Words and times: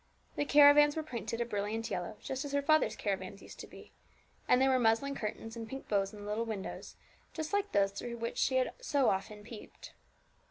The 0.35 0.45
caravans 0.45 0.95
were 0.95 1.03
painted 1.03 1.41
a 1.41 1.45
brilliant 1.45 1.91
yellow, 1.91 2.17
just 2.23 2.43
as 2.43 2.53
her 2.53 2.63
father's 2.63 2.95
caravans 2.95 3.43
used 3.43 3.59
to 3.59 3.67
be; 3.67 3.91
and 4.47 4.59
there 4.59 4.71
were 4.71 4.79
muslin 4.79 5.13
curtains 5.13 5.55
and 5.55 5.69
pink 5.69 5.87
bows 5.87 6.11
in 6.11 6.21
the 6.23 6.27
little 6.27 6.43
windows, 6.45 6.95
just 7.33 7.53
like 7.53 7.71
those 7.71 7.91
through 7.91 8.17
which 8.17 8.39
she 8.39 8.55
had 8.55 8.73
so 8.81 9.09
often 9.11 9.43
peeped. 9.43 9.93